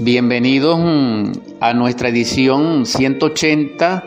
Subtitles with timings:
[0.00, 4.04] Bienvenidos mm, a nuestra edición 180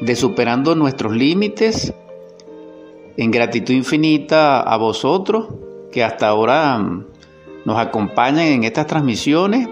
[0.00, 1.92] de Superando nuestros Límites.
[3.16, 5.48] En gratitud infinita a vosotros
[5.90, 7.06] que hasta ahora mm,
[7.64, 9.68] nos acompañan en estas transmisiones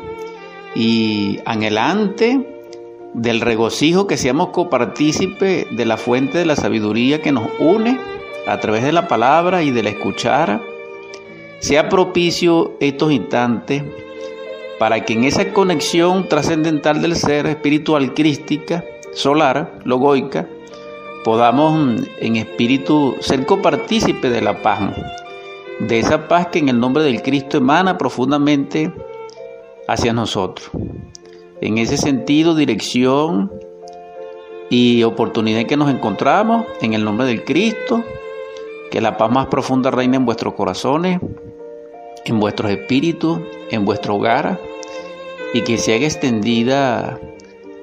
[0.75, 2.65] y anhelante
[3.15, 7.97] del regocijo que seamos copartícipe de la fuente de la sabiduría que nos une
[8.49, 10.61] a través de la palabra y de la escuchar.
[11.61, 13.85] Sea propicio estos instantes
[14.81, 20.49] para que en esa conexión trascendental del ser espiritual crística, solar, logoica,
[21.23, 24.81] podamos mm, en espíritu ser copartícipe de la paz,
[25.81, 28.91] de esa paz que en el nombre del Cristo emana profundamente
[29.87, 30.71] hacia nosotros.
[31.61, 33.53] En ese sentido, dirección
[34.71, 38.03] y oportunidad que nos encontramos, en el nombre del Cristo,
[38.91, 41.21] que la paz más profunda reine en vuestros corazones,
[42.25, 43.41] en vuestros espíritus,
[43.71, 44.70] en vuestro hogar
[45.53, 47.19] y que se haga extendida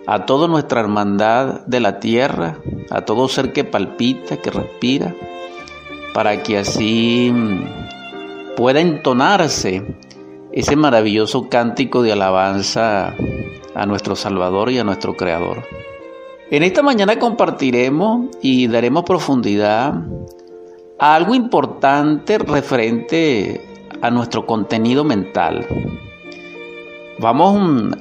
[0.06, 2.58] a toda nuestra hermandad de la tierra,
[2.90, 5.14] a todo ser que palpita, que respira,
[6.14, 9.84] para que así mm, pueda entonarse
[10.54, 13.14] ese maravilloso cántico de alabanza
[13.76, 15.64] a nuestro Salvador y a nuestro Creador.
[16.50, 19.94] En esta mañana compartiremos y daremos profundidad
[20.98, 23.62] a algo importante referente
[24.02, 25.68] a nuestro contenido mental
[27.20, 27.96] vamos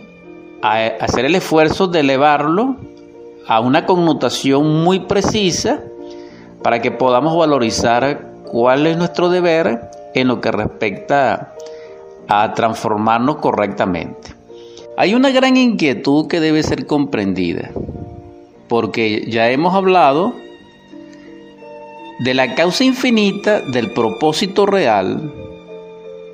[0.62, 2.76] a hacer el esfuerzo de elevarlo
[3.46, 5.80] a una connotación muy precisa
[6.62, 11.54] para que podamos valorizar cuál es nuestro deber en lo que respecta
[12.28, 14.34] a transformarnos correctamente.
[14.96, 17.70] Hay una gran inquietud que debe ser comprendida,
[18.68, 20.32] porque ya hemos hablado
[22.20, 25.32] de la causa infinita del propósito real,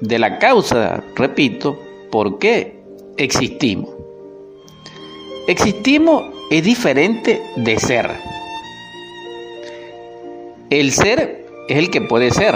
[0.00, 1.77] de la causa, repito,
[2.12, 2.74] ¿Por qué
[3.16, 3.88] existimos?
[5.46, 8.10] Existimos es diferente de ser.
[10.68, 12.55] El ser es el que puede ser,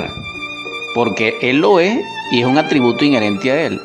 [0.94, 1.98] porque Él lo es
[2.30, 3.80] y es un atributo inherente a Él.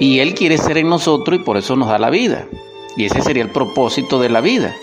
[0.00, 2.48] Y Él quiere ser en nosotros y por eso nos da la vida.
[2.96, 4.74] Y ese sería el propósito de la vida,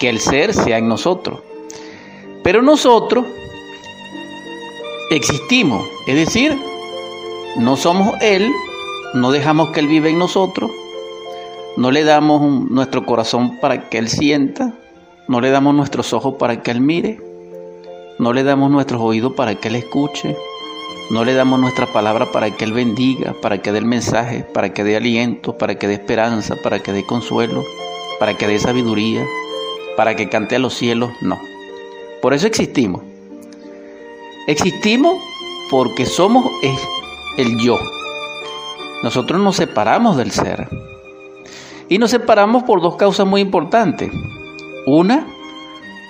[0.00, 1.38] que el ser sea en nosotros.
[2.42, 3.24] Pero nosotros
[5.12, 6.58] existimos, es decir,
[7.56, 8.50] no somos Él,
[9.14, 10.70] no dejamos que Él vive en nosotros,
[11.76, 14.74] no le damos nuestro corazón para que Él sienta,
[15.28, 17.20] no le damos nuestros ojos para que Él mire,
[18.18, 20.36] no le damos nuestros oídos para que Él escuche,
[21.10, 24.72] no le damos nuestra palabra para que Él bendiga, para que dé el mensaje, para
[24.72, 27.64] que dé aliento, para que dé esperanza, para que dé consuelo,
[28.18, 29.26] para que dé sabiduría,
[29.96, 31.38] para que cante a los cielos, no.
[32.22, 33.02] Por eso existimos.
[34.46, 35.16] Existimos
[35.70, 36.50] porque somos
[37.36, 37.78] el yo,
[39.02, 40.68] nosotros nos separamos del ser.
[41.88, 44.10] Y nos separamos por dos causas muy importantes.
[44.86, 45.26] Una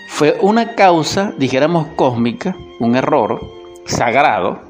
[0.08, 3.40] fue una causa, dijéramos, cósmica, un error
[3.86, 4.60] sagrado.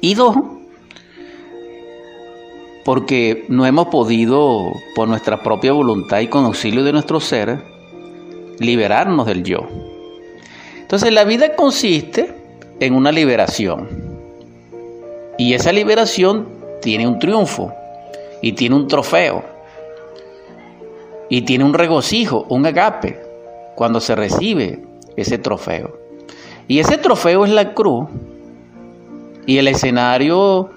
[0.00, 0.36] Y dos,
[2.84, 7.64] porque no hemos podido, por nuestra propia voluntad y con auxilio de nuestro ser,
[8.60, 9.66] liberarnos del yo.
[10.76, 12.32] Entonces la vida consiste
[12.78, 13.88] en una liberación.
[15.36, 16.55] Y esa liberación
[16.86, 17.74] tiene un triunfo
[18.40, 19.42] y tiene un trofeo
[21.28, 23.20] y tiene un regocijo, un agape,
[23.74, 24.84] cuando se recibe
[25.16, 25.98] ese trofeo.
[26.68, 28.08] Y ese trofeo es la cruz
[29.46, 30.70] y el escenario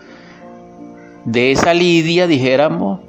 [1.25, 3.01] de esa lidia, dijéramos,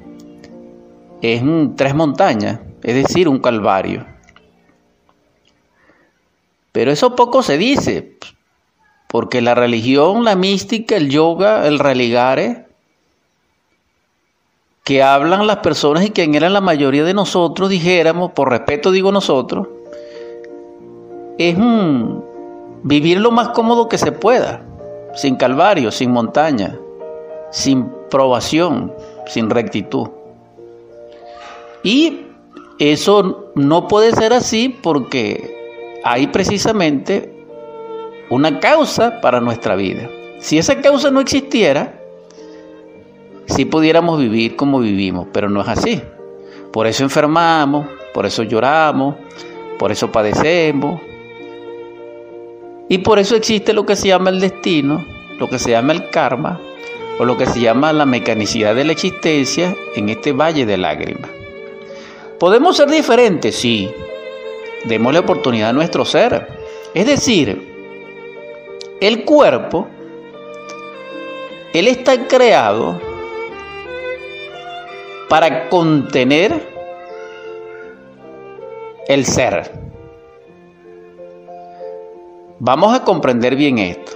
[1.23, 1.41] es
[1.75, 4.05] tres montañas, es decir, un calvario.
[6.71, 8.19] Pero eso poco se dice,
[9.07, 12.69] porque la religión, la mística, el yoga, el religare,
[14.83, 19.11] que hablan las personas y que eran la mayoría de nosotros, dijéramos, por respeto digo
[19.11, 19.67] nosotros,
[21.37, 21.55] es
[22.83, 24.63] vivir lo más cómodo que se pueda,
[25.13, 26.79] sin calvario, sin montaña,
[27.51, 28.93] sin probación,
[29.27, 30.09] sin rectitud.
[31.83, 32.21] Y
[32.79, 37.45] eso no puede ser así porque hay precisamente
[38.29, 40.09] una causa para nuestra vida.
[40.39, 42.00] Si esa causa no existiera,
[43.51, 46.01] si pudiéramos vivir como vivimos, pero no es así.
[46.71, 49.15] Por eso enfermamos, por eso lloramos,
[49.77, 51.01] por eso padecemos.
[52.87, 55.05] Y por eso existe lo que se llama el destino,
[55.37, 56.59] lo que se llama el karma,
[57.19, 61.29] o lo que se llama la mecanicidad de la existencia en este valle de lágrimas.
[62.39, 63.55] ¿Podemos ser diferentes?
[63.55, 63.91] Sí.
[64.85, 66.47] Démosle oportunidad a nuestro ser.
[66.93, 67.71] Es decir,
[68.99, 69.87] el cuerpo,
[71.73, 73.10] él está creado
[75.31, 76.61] para contener
[79.07, 79.71] el ser.
[82.59, 84.11] Vamos a comprender bien esto.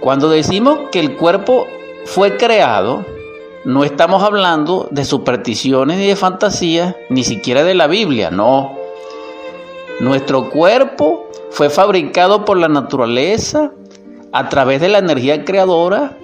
[0.00, 1.68] Cuando decimos que el cuerpo
[2.04, 3.04] fue creado,
[3.64, 8.76] no estamos hablando de supersticiones ni de fantasías, ni siquiera de la Biblia, no.
[10.00, 13.70] Nuestro cuerpo fue fabricado por la naturaleza
[14.32, 16.18] a través de la energía creadora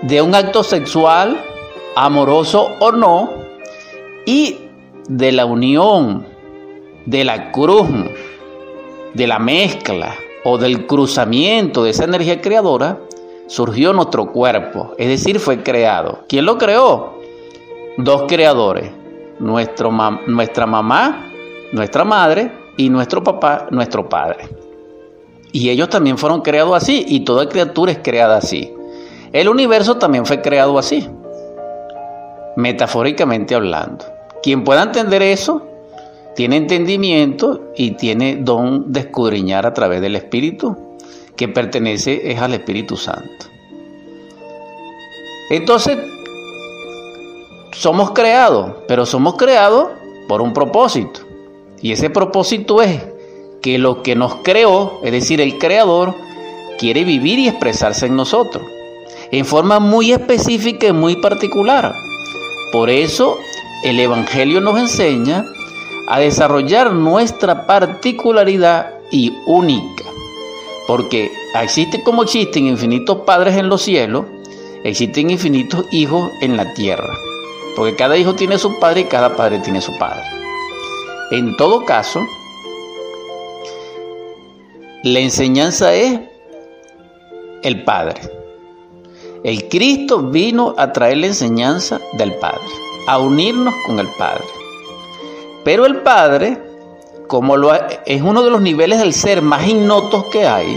[0.00, 1.38] de un acto sexual,
[1.96, 3.30] amoroso o no,
[4.26, 4.56] y
[5.08, 6.26] de la unión,
[7.06, 7.88] de la cruz,
[9.12, 10.14] de la mezcla
[10.44, 12.98] o del cruzamiento de esa energía creadora,
[13.46, 16.24] surgió nuestro cuerpo, es decir, fue creado.
[16.28, 17.20] ¿Quién lo creó?
[17.98, 18.90] Dos creadores,
[19.38, 19.90] nuestra
[20.66, 21.30] mamá,
[21.72, 24.48] nuestra madre y nuestro papá, nuestro padre.
[25.52, 28.72] Y ellos también fueron creados así y toda criatura es creada así.
[29.32, 31.08] El universo también fue creado así,
[32.56, 34.04] metafóricamente hablando.
[34.42, 35.66] Quien pueda entender eso,
[36.34, 40.76] tiene entendimiento y tiene don de escudriñar a través del Espíritu,
[41.36, 43.46] que pertenece es al Espíritu Santo.
[45.50, 45.98] Entonces,
[47.72, 49.88] somos creados, pero somos creados
[50.28, 51.20] por un propósito.
[51.80, 53.02] Y ese propósito es
[53.60, 56.14] que lo que nos creó, es decir, el creador,
[56.78, 58.64] quiere vivir y expresarse en nosotros,
[59.30, 61.94] en forma muy específica y muy particular.
[62.74, 63.38] Por eso
[63.84, 65.44] el Evangelio nos enseña
[66.08, 70.02] a desarrollar nuestra particularidad y única.
[70.88, 71.30] Porque
[71.62, 74.24] existe como existen infinitos padres en los cielos,
[74.82, 77.16] existen infinitos hijos en la tierra.
[77.76, 80.24] Porque cada hijo tiene su padre y cada padre tiene su padre.
[81.30, 82.26] En todo caso,
[85.04, 86.18] la enseñanza es
[87.62, 88.43] el Padre.
[89.44, 92.64] El Cristo vino a traer la enseñanza del Padre,
[93.06, 94.42] a unirnos con el Padre.
[95.62, 96.58] Pero el Padre,
[97.26, 97.54] como
[98.06, 100.74] es uno de los niveles del ser más ignotos que hay,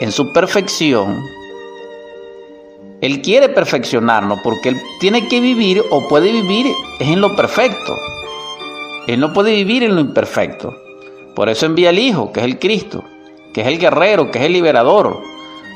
[0.00, 1.24] en su perfección,
[3.00, 7.94] Él quiere perfeccionarnos porque Él tiene que vivir o puede vivir en lo perfecto.
[9.06, 10.74] Él no puede vivir en lo imperfecto.
[11.36, 13.04] Por eso envía al Hijo, que es el Cristo,
[13.54, 15.31] que es el guerrero, que es el liberador.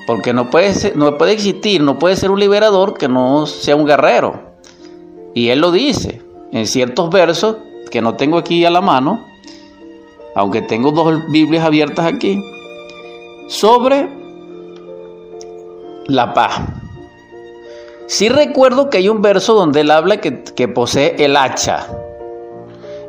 [0.06, 3.86] Porque no puede, no puede existir, no puede ser un liberador que no sea un
[3.86, 4.40] guerrero.
[5.34, 6.22] Y Él lo dice
[6.52, 7.56] en ciertos versos
[7.90, 9.24] que no tengo aquí a la mano,
[10.34, 12.40] aunque tengo dos Biblias abiertas aquí,
[13.48, 14.08] sobre
[16.06, 16.60] la paz.
[18.06, 21.86] Sí recuerdo que hay un verso donde él habla que, que posee el hacha.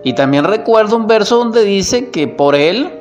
[0.03, 2.91] Y también recuerdo un verso donde dice que por él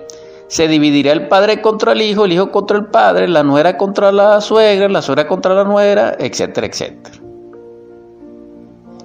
[0.49, 4.13] se dividirá el padre contra el hijo, el hijo contra el padre, la nuera contra
[4.13, 7.17] la suegra, la suegra contra la nuera, etcétera, etcétera.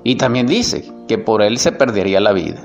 [0.04, 2.62] Y también dice que por él se perdería la vida.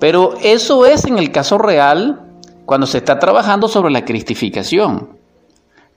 [0.00, 2.20] Pero eso es en el caso real
[2.64, 5.10] cuando se está trabajando sobre la cristificación,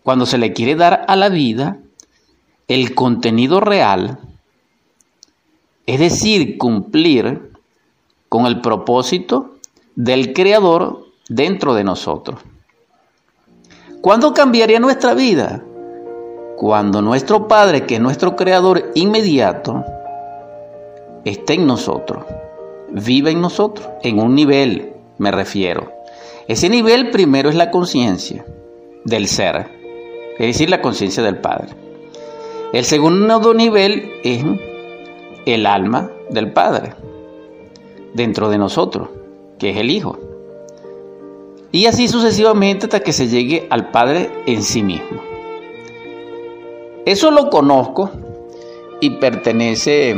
[0.04, 1.80] cuando se le quiere dar a la vida
[2.68, 4.20] el contenido real,
[5.86, 7.52] es decir, cumplir
[8.30, 9.56] con el propósito
[9.96, 12.40] del Creador dentro de nosotros.
[14.02, 15.64] ¿Cuándo cambiaría nuestra vida?
[16.58, 19.84] Cuando nuestro Padre, que es nuestro Creador inmediato,
[21.26, 22.24] esté en nosotros,
[22.92, 25.92] vive en nosotros, en un nivel, me refiero.
[26.48, 28.46] Ese nivel primero es la conciencia
[29.04, 29.68] del ser,
[30.38, 31.70] es decir, la conciencia del Padre.
[32.74, 34.44] El segundo nivel es
[35.46, 36.94] el alma del Padre,
[38.14, 39.10] dentro de nosotros,
[39.58, 40.20] que es el Hijo.
[41.76, 45.22] Y así sucesivamente hasta que se llegue al Padre en sí mismo.
[47.06, 48.12] Eso lo conozco
[49.02, 50.16] y pertenece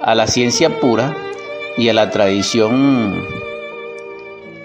[0.00, 1.14] a la ciencia pura
[1.76, 3.26] y a la tradición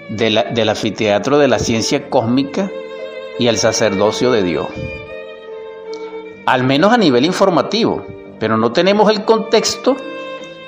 [0.08, 2.70] del anfiteatro de la ciencia cósmica
[3.38, 4.68] y al sacerdocio de Dios.
[6.46, 8.06] Al menos a nivel informativo,
[8.38, 9.98] pero no tenemos el contexto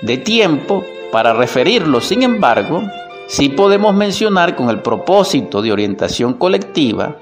[0.03, 2.03] de tiempo para referirlo.
[2.03, 2.83] Sin embargo,
[3.33, 7.17] sí podemos mencionar con el propósito de orientación colectiva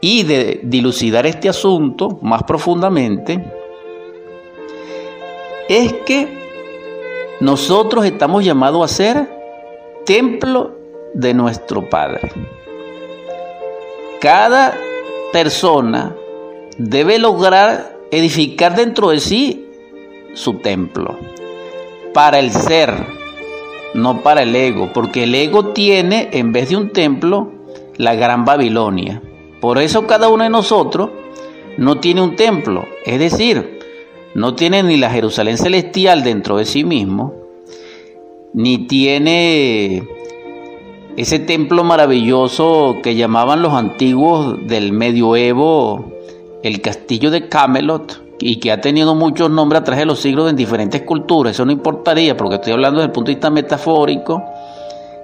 [0.00, 3.44] y de dilucidar este asunto más profundamente,
[5.68, 9.30] es que nosotros estamos llamados a ser
[10.04, 10.72] templo
[11.14, 12.32] de nuestro Padre.
[14.20, 14.76] Cada
[15.32, 16.12] persona
[16.76, 19.70] debe lograr edificar dentro de sí
[20.34, 21.16] su templo,
[22.12, 23.21] para el ser,
[23.94, 27.52] no para el ego, porque el ego tiene, en vez de un templo,
[27.96, 29.22] la gran Babilonia.
[29.60, 31.10] Por eso cada uno de nosotros
[31.76, 32.86] no tiene un templo.
[33.04, 33.78] Es decir,
[34.34, 37.34] no tiene ni la Jerusalén celestial dentro de sí mismo,
[38.54, 40.02] ni tiene
[41.16, 46.12] ese templo maravilloso que llamaban los antiguos del medioevo
[46.62, 50.50] el castillo de Camelot y que ha tenido muchos nombres a través de los siglos
[50.50, 54.42] en diferentes culturas, eso no importaría porque estoy hablando desde el punto de vista metafórico.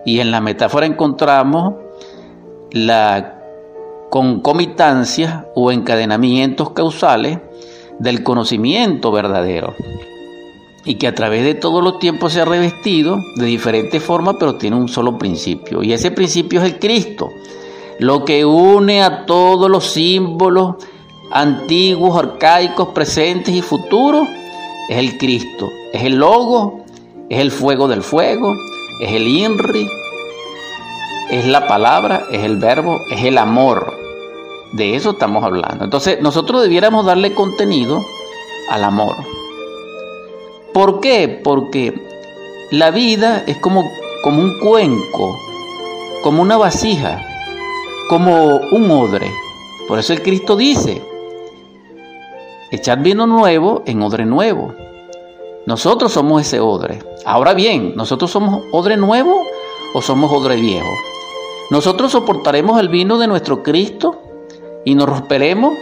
[0.06, 1.74] Y en la metáfora encontramos
[2.70, 3.40] la
[4.08, 7.40] concomitancia o encadenamientos causales
[7.98, 9.74] del conocimiento verdadero.
[10.84, 14.54] Y que a través de todos los tiempos se ha revestido de diferentes formas, pero
[14.54, 15.82] tiene un solo principio.
[15.82, 17.30] Y ese principio es el Cristo,
[17.98, 20.76] lo que une a todos los símbolos
[21.30, 24.26] antiguos, arcaicos, presentes y futuros,
[24.88, 26.84] es el Cristo, es el logo,
[27.28, 28.54] es el fuego del fuego,
[29.00, 29.88] es el INRI,
[31.30, 33.94] es la palabra, es el verbo, es el amor.
[34.72, 35.84] De eso estamos hablando.
[35.84, 38.02] Entonces nosotros debiéramos darle contenido
[38.70, 39.16] al amor.
[40.72, 41.40] ¿Por qué?
[41.42, 42.06] Porque
[42.70, 43.84] la vida es como,
[44.22, 45.34] como un cuenco,
[46.22, 47.22] como una vasija,
[48.08, 49.30] como un odre.
[49.86, 51.02] Por eso el Cristo dice,
[52.70, 54.74] echad vino nuevo en odre nuevo.
[55.66, 57.02] Nosotros somos ese odre.
[57.24, 59.42] Ahora bien, ¿nosotros somos odre nuevo
[59.94, 60.88] o somos odre viejo?
[61.70, 64.22] ¿Nosotros soportaremos el vino de nuestro Cristo
[64.84, 65.74] y nos romperemos?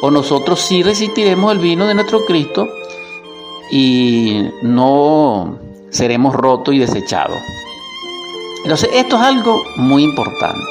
[0.00, 2.66] ¿O nosotros sí resistiremos el vino de nuestro Cristo
[3.70, 5.58] y no
[5.90, 7.38] seremos rotos y desechados?
[8.64, 10.64] Entonces, esto es algo muy importante.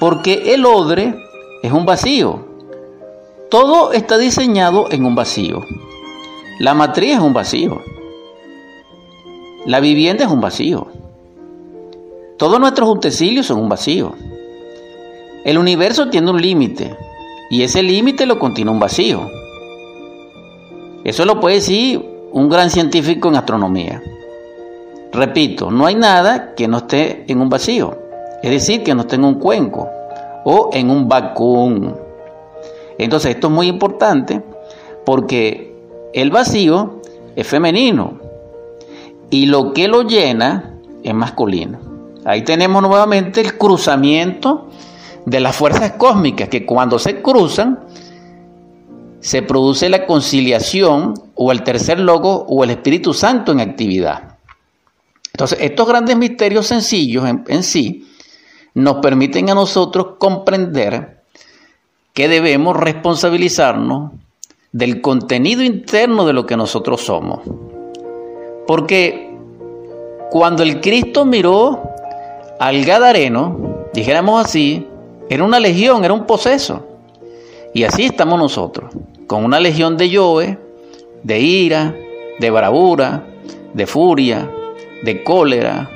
[0.00, 1.14] Porque el odre
[1.62, 2.51] es un vacío.
[3.52, 5.66] Todo está diseñado en un vacío.
[6.58, 7.82] La matriz es un vacío.
[9.66, 10.86] La vivienda es un vacío.
[12.38, 14.14] Todos nuestros utensilios son un vacío.
[15.44, 16.96] El universo tiene un límite
[17.50, 19.30] y ese límite lo contiene un vacío.
[21.04, 24.02] Eso lo puede decir un gran científico en astronomía.
[25.12, 27.98] Repito, no hay nada que no esté en un vacío,
[28.42, 29.90] es decir, que no esté en un cuenco
[30.46, 31.92] o en un vacuum.
[33.04, 34.42] Entonces esto es muy importante
[35.04, 35.74] porque
[36.12, 37.00] el vacío
[37.36, 38.20] es femenino
[39.30, 41.80] y lo que lo llena es masculino.
[42.24, 44.68] Ahí tenemos nuevamente el cruzamiento
[45.24, 47.80] de las fuerzas cósmicas que cuando se cruzan
[49.20, 54.36] se produce la conciliación o el tercer logo o el Espíritu Santo en actividad.
[55.32, 58.08] Entonces, estos grandes misterios sencillos en, en sí
[58.74, 61.21] nos permiten a nosotros comprender
[62.12, 64.12] que debemos responsabilizarnos
[64.72, 67.40] del contenido interno de lo que nosotros somos.
[68.66, 69.30] Porque
[70.30, 71.82] cuando el Cristo miró
[72.58, 74.86] al Gadareno, dijéramos así,
[75.28, 76.86] era una legión, era un poseso.
[77.74, 78.94] Y así estamos nosotros,
[79.26, 80.58] con una legión de Yoe,
[81.22, 81.94] de ira,
[82.38, 83.26] de bravura,
[83.72, 84.50] de furia,
[85.02, 85.90] de cólera,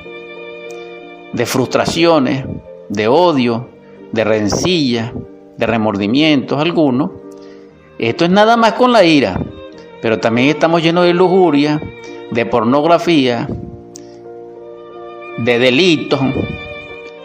[1.32, 2.46] de frustraciones,
[2.88, 3.68] de odio,
[4.12, 5.12] de rencilla,
[5.56, 7.10] de remordimientos algunos.
[7.98, 9.40] Esto es nada más con la ira,
[10.02, 11.80] pero también estamos llenos de lujuria,
[12.30, 13.48] de pornografía,
[15.38, 16.20] de delitos,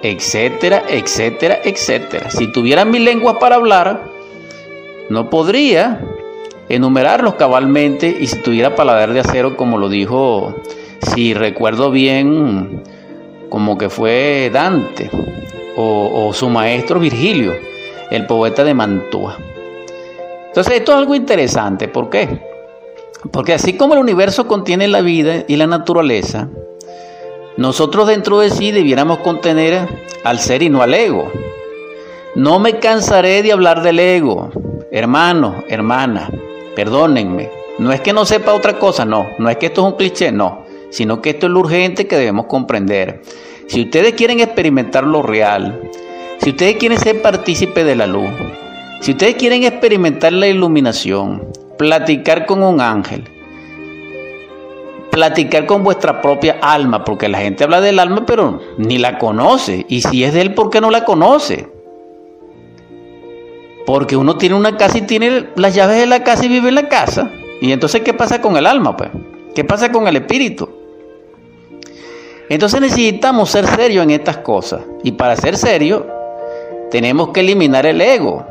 [0.01, 2.29] etcétera, etcétera, etcétera.
[2.31, 4.03] Si tuviera mil lenguas para hablar,
[5.09, 6.01] no podría
[6.69, 10.55] enumerarlos cabalmente y si tuviera paladar de acero, como lo dijo,
[11.13, 12.83] si recuerdo bien,
[13.49, 15.09] como que fue Dante
[15.75, 17.53] o, o su maestro Virgilio,
[18.11, 19.37] el poeta de Mantua.
[20.47, 22.41] Entonces esto es algo interesante, ¿por qué?
[23.31, 26.49] Porque así como el universo contiene la vida y la naturaleza,
[27.57, 29.87] nosotros dentro de sí debiéramos contener
[30.23, 31.31] al ser y no al ego.
[32.35, 34.51] No me cansaré de hablar del ego.
[34.91, 36.29] Hermano, hermana,
[36.75, 37.49] perdónenme.
[37.77, 39.27] No es que no sepa otra cosa, no.
[39.37, 40.65] No es que esto es un cliché, no.
[40.89, 43.21] Sino que esto es lo urgente que debemos comprender.
[43.67, 45.90] Si ustedes quieren experimentar lo real,
[46.41, 48.29] si ustedes quieren ser partícipe de la luz,
[49.01, 53.25] si ustedes quieren experimentar la iluminación, platicar con un ángel,
[55.11, 59.85] platicar con vuestra propia alma, porque la gente habla del alma, pero ni la conoce.
[59.87, 61.67] Y si es de él, ¿por qué no la conoce?
[63.85, 66.75] Porque uno tiene una casa y tiene las llaves de la casa y vive en
[66.75, 67.31] la casa.
[67.61, 68.97] Y entonces, ¿qué pasa con el alma?
[68.97, 69.11] Pues?
[69.53, 70.67] ¿Qué pasa con el espíritu?
[72.49, 74.81] Entonces necesitamos ser serios en estas cosas.
[75.03, 76.03] Y para ser serios,
[76.91, 78.45] tenemos que eliminar el ego.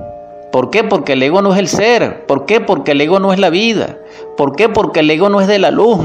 [0.50, 0.82] ¿Por qué?
[0.82, 2.26] Porque el ego no es el ser.
[2.26, 2.61] ¿Por qué?
[2.61, 3.99] Porque el ego no es la vida.
[4.37, 4.68] ¿Por qué?
[4.68, 6.00] Porque el ego no es de la luz.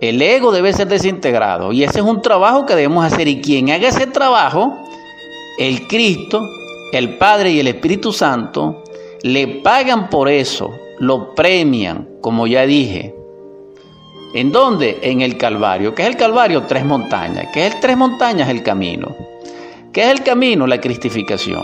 [0.00, 3.70] El ego debe ser desintegrado y ese es un trabajo que debemos hacer y quien
[3.70, 4.76] haga ese trabajo,
[5.60, 6.44] el Cristo,
[6.92, 8.82] el Padre y el Espíritu Santo,
[9.22, 13.14] le pagan por eso, lo premian, como ya dije.
[14.34, 14.98] ¿En dónde?
[15.02, 15.94] En el Calvario.
[15.94, 16.62] ¿Qué es el Calvario?
[16.62, 17.48] Tres montañas.
[17.52, 18.48] ¿Qué es el tres montañas?
[18.48, 19.14] El camino.
[19.92, 20.66] ¿Qué es el camino?
[20.66, 21.62] La cristificación.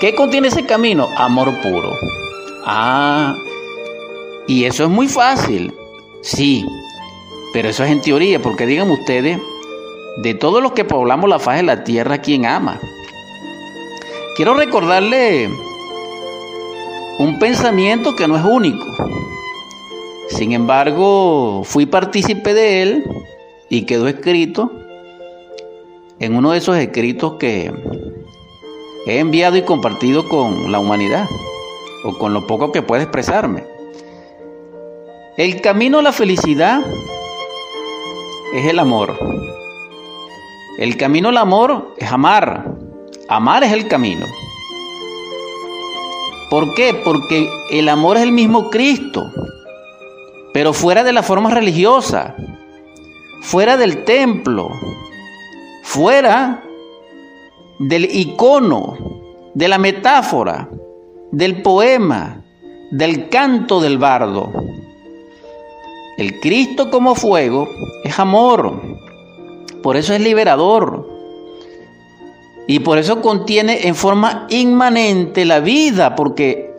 [0.00, 1.10] ¿Qué contiene ese camino?
[1.18, 1.92] Amor puro.
[2.64, 3.36] Ah,
[4.46, 5.74] y eso es muy fácil.
[6.22, 6.64] Sí,
[7.52, 9.38] pero eso es en teoría, porque digan ustedes,
[10.22, 12.80] de todos los que poblamos la faz de la tierra, ¿quién ama?
[14.36, 15.50] Quiero recordarle
[17.18, 18.86] un pensamiento que no es único.
[20.30, 23.04] Sin embargo, fui partícipe de él
[23.68, 24.81] y quedó escrito
[26.22, 27.72] en uno de esos escritos que
[29.06, 31.28] he enviado y compartido con la humanidad,
[32.04, 33.64] o con lo poco que puede expresarme.
[35.36, 36.80] El camino a la felicidad
[38.54, 39.18] es el amor.
[40.78, 42.72] El camino al amor es amar.
[43.28, 44.24] Amar es el camino.
[46.50, 46.94] ¿Por qué?
[47.02, 49.28] Porque el amor es el mismo Cristo,
[50.52, 52.36] pero fuera de la forma religiosa,
[53.40, 54.70] fuera del templo,
[55.82, 56.62] fuera
[57.78, 58.96] del icono,
[59.54, 60.68] de la metáfora,
[61.30, 62.42] del poema,
[62.90, 64.52] del canto del bardo.
[66.16, 67.68] El Cristo como fuego
[68.04, 68.80] es amor,
[69.82, 71.10] por eso es liberador.
[72.68, 76.72] Y por eso contiene en forma inmanente la vida, porque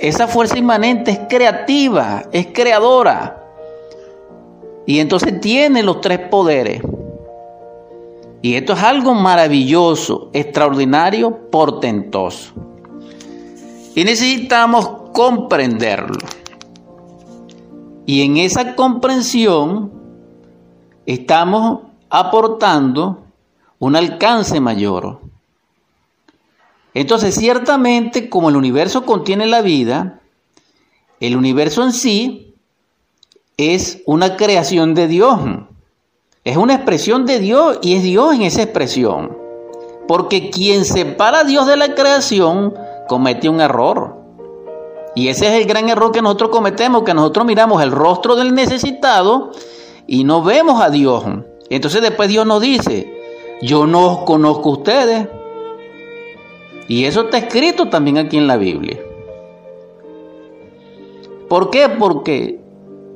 [0.00, 3.44] esa fuerza inmanente es creativa, es creadora.
[4.86, 6.82] Y entonces tiene los tres poderes.
[8.40, 12.52] Y esto es algo maravilloso, extraordinario, portentoso.
[13.94, 16.18] Y necesitamos comprenderlo.
[18.06, 19.92] Y en esa comprensión
[21.04, 23.24] estamos aportando
[23.78, 25.20] un alcance mayor.
[26.94, 30.20] Entonces, ciertamente, como el universo contiene la vida,
[31.20, 32.54] el universo en sí
[33.56, 35.40] es una creación de Dios.
[36.48, 39.36] Es una expresión de Dios y es Dios en esa expresión.
[40.06, 42.72] Porque quien separa a Dios de la creación
[43.06, 44.16] comete un error.
[45.14, 48.54] Y ese es el gran error que nosotros cometemos, que nosotros miramos el rostro del
[48.54, 49.50] necesitado
[50.06, 51.22] y no vemos a Dios.
[51.68, 53.12] Entonces después Dios nos dice,
[53.60, 55.28] yo no os conozco a ustedes.
[56.88, 58.98] Y eso está escrito también aquí en la Biblia.
[61.46, 61.90] ¿Por qué?
[61.90, 62.58] Porque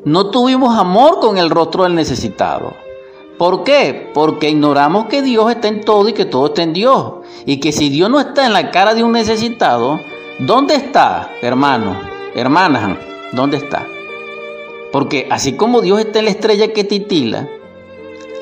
[0.05, 2.82] no tuvimos amor con el rostro del necesitado.
[3.39, 4.11] ¿Por qué?
[4.15, 7.15] Porque ignoramos que Dios está en todo y que todo está en Dios.
[7.47, 9.99] Y que si Dios no está en la cara de un necesitado,
[10.39, 12.01] ¿dónde está, hermano?
[12.35, 12.99] Hermanas,
[13.33, 13.87] ¿dónde está?
[14.93, 17.49] Porque así como Dios está en la estrella que titila,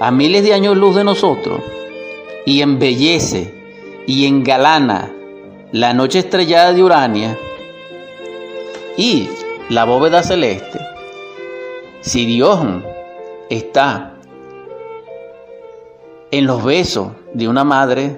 [0.01, 1.61] a miles de años luz de nosotros,
[2.45, 3.55] y embellece
[4.07, 5.13] y engalana
[5.73, 7.39] la noche estrellada de Urania
[8.97, 9.29] y
[9.69, 10.81] la bóveda celeste,
[12.01, 12.59] si Dios
[13.49, 14.17] está
[16.33, 18.17] en los besos de una madre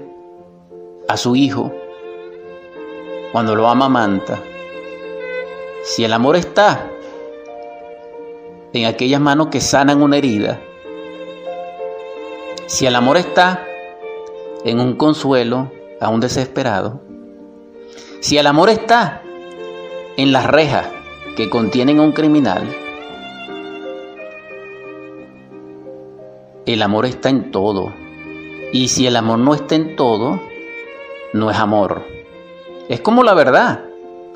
[1.09, 1.73] a su hijo,
[3.33, 4.39] cuando lo amamanta,
[5.83, 6.91] si el amor está
[8.75, 10.61] en aquellas manos que sanan una herida,
[12.67, 13.67] si el amor está
[14.65, 17.01] en un consuelo a un desesperado,
[18.21, 19.23] si el amor está
[20.19, 20.87] en las rejas
[21.35, 22.63] que contienen a un criminal,
[26.67, 28.02] el amor está en todo.
[28.73, 30.41] Y si el amor no está en todo,
[31.35, 32.03] no es amor.
[32.89, 33.85] Es como la verdad.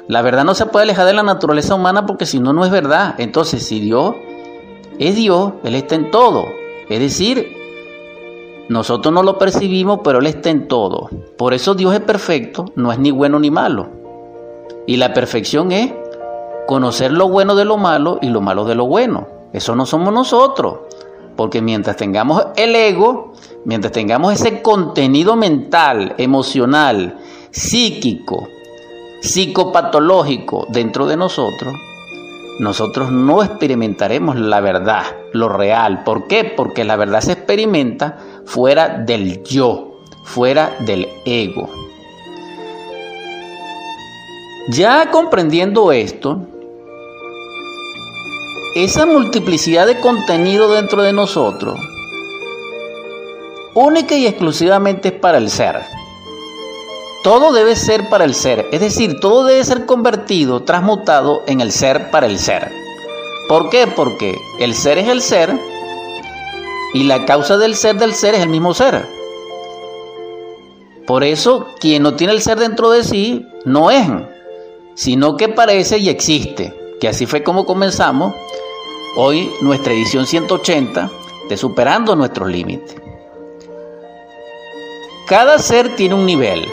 [0.08, 2.70] La verdad no se puede alejar de la naturaleza humana porque si no, no es
[2.70, 3.14] verdad.
[3.18, 4.14] Entonces, si Dios
[4.98, 6.44] es Dios, Él está en todo.
[6.88, 7.56] Es decir,
[8.68, 11.10] nosotros no lo percibimos, pero Él está en todo.
[11.36, 13.88] Por eso Dios es perfecto, no es ni bueno ni malo.
[14.86, 15.92] Y la perfección es
[16.66, 19.28] conocer lo bueno de lo malo y lo malo de lo bueno.
[19.52, 20.78] Eso no somos nosotros.
[21.36, 23.32] Porque mientras tengamos el ego,
[23.66, 27.18] mientras tengamos ese contenido mental, emocional,
[27.50, 28.48] psíquico,
[29.20, 31.74] psicopatológico dentro de nosotros,
[32.60, 35.02] nosotros no experimentaremos la verdad,
[35.32, 36.04] lo real.
[36.04, 36.44] ¿Por qué?
[36.44, 41.68] Porque la verdad se experimenta fuera del yo, fuera del ego.
[44.68, 46.46] Ya comprendiendo esto,
[48.76, 51.80] esa multiplicidad de contenido dentro de nosotros,
[53.76, 55.82] única y exclusivamente es para el ser.
[57.22, 61.72] Todo debe ser para el ser, es decir, todo debe ser convertido, transmutado en el
[61.72, 62.72] ser para el ser.
[63.48, 63.86] ¿Por qué?
[63.86, 65.58] Porque el ser es el ser
[66.94, 69.06] y la causa del ser del ser es el mismo ser.
[71.06, 74.08] Por eso, quien no tiene el ser dentro de sí, no es.
[74.94, 78.34] sino que parece y existe, que así fue como comenzamos
[79.16, 81.10] hoy nuestra edición 180
[81.50, 83.05] de Superando nuestros límites.
[85.26, 86.64] Cada ser tiene un nivel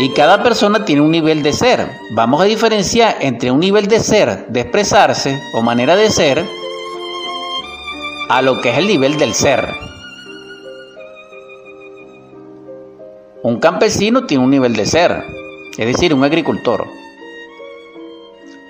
[0.00, 1.92] y cada persona tiene un nivel de ser.
[2.10, 6.44] Vamos a diferenciar entre un nivel de ser, de expresarse o manera de ser,
[8.28, 9.64] a lo que es el nivel del ser.
[13.44, 15.22] Un campesino tiene un nivel de ser,
[15.78, 16.84] es decir, un agricultor.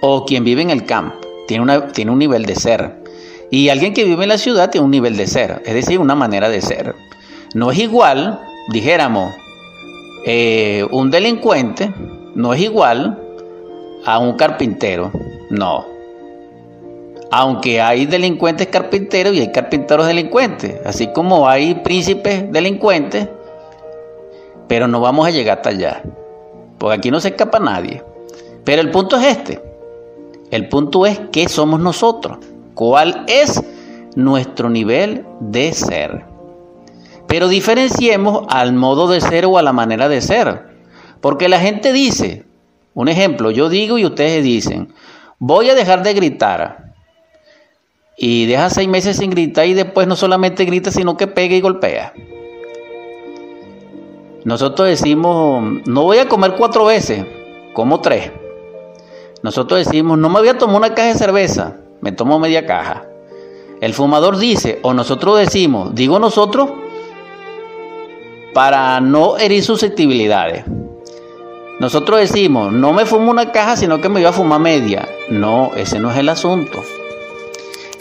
[0.03, 1.17] O quien vive en el campo
[1.49, 3.03] tiene, tiene un nivel de ser.
[3.51, 6.15] Y alguien que vive en la ciudad tiene un nivel de ser, es decir, una
[6.15, 6.95] manera de ser.
[7.55, 9.35] No es igual, dijéramos,
[10.25, 11.93] eh, un delincuente,
[12.35, 13.19] no es igual
[14.05, 15.11] a un carpintero,
[15.51, 15.85] no.
[17.31, 23.29] Aunque hay delincuentes carpinteros y hay carpinteros delincuentes, así como hay príncipes delincuentes,
[24.69, 26.03] pero no vamos a llegar hasta allá,
[26.79, 28.03] porque aquí no se escapa nadie.
[28.65, 29.61] Pero el punto es este,
[30.51, 32.39] el punto es qué somos nosotros,
[32.75, 33.63] cuál es
[34.15, 36.32] nuestro nivel de ser.
[37.33, 40.67] Pero diferenciemos al modo de ser o a la manera de ser,
[41.23, 42.45] porque la gente dice,
[42.93, 44.93] un ejemplo, yo digo y ustedes dicen,
[45.39, 46.93] voy a dejar de gritar.
[48.19, 51.63] Y deja seis meses sin gritar y después no solamente grita, sino que pega y
[51.63, 52.13] golpea.
[54.45, 57.25] Nosotros decimos, no voy a comer cuatro veces,
[57.73, 58.31] como tres.
[59.43, 63.07] Nosotros decimos, no me voy a tomar una caja de cerveza, me tomo media caja.
[63.81, 66.82] El fumador dice, o nosotros decimos, digo nosotros,
[68.53, 70.65] para no herir susceptibilidades.
[71.81, 75.09] Nosotros decimos, no me fumo una caja, sino que me voy a fumar media.
[75.31, 76.83] No, ese no es el asunto.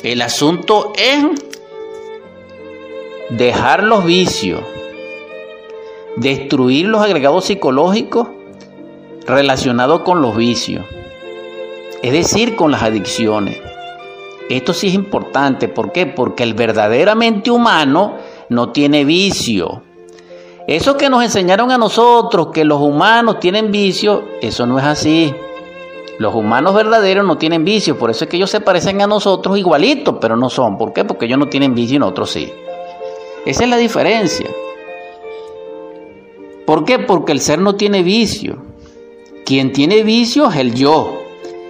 [0.04, 1.26] El asunto es
[3.30, 4.62] dejar los vicios,
[6.18, 8.28] destruir los agregados psicológicos
[9.26, 10.86] relacionados con los vicios,
[12.02, 13.58] es decir, con las adicciones.
[14.50, 16.06] Esto sí es importante, ¿por qué?
[16.06, 18.18] Porque el verdaderamente humano
[18.50, 19.84] no tiene vicio.
[20.72, 25.36] Eso que nos enseñaron a nosotros, que los humanos tienen vicio, eso no es así.
[26.18, 29.58] Los humanos verdaderos no tienen vicio, por eso es que ellos se parecen a nosotros
[29.58, 30.78] igualitos, pero no son.
[30.78, 31.04] ¿Por qué?
[31.04, 32.54] Porque ellos no tienen vicio y nosotros sí.
[33.46, 34.50] Esa es la diferencia.
[36.66, 37.00] ¿Por qué?
[37.00, 38.64] Porque el ser no tiene vicio.
[39.46, 41.22] Quien tiene vicio es el yo,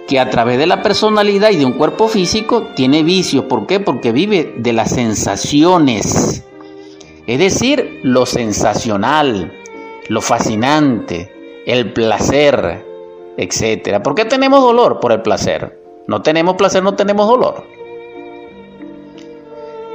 [0.06, 3.48] que a través de la personalidad y de un cuerpo físico tiene vicio.
[3.48, 3.80] ¿Por qué?
[3.80, 6.44] Porque vive de las sensaciones.
[7.26, 9.52] Es decir, lo sensacional,
[10.08, 12.84] lo fascinante, el placer,
[13.36, 14.02] etc.
[14.02, 14.98] ¿Por qué tenemos dolor?
[15.00, 15.80] Por el placer.
[16.08, 17.64] No tenemos placer, no tenemos dolor.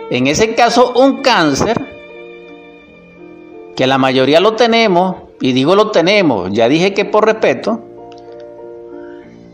[0.09, 1.97] En ese caso, un cáncer
[3.75, 7.81] que la mayoría lo tenemos, y digo lo tenemos, ya dije que por respeto,